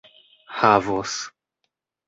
[0.61, 1.21] havos